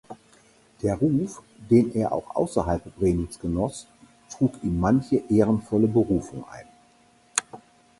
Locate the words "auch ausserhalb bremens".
2.11-3.37